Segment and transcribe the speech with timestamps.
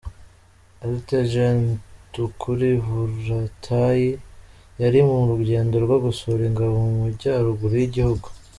[0.93, 1.59] Lt Gen
[2.13, 4.07] Tukur Buratai,
[4.81, 8.27] yari mu rugendo rwo gusura ingabo mu Majyaruguru y’igihugu.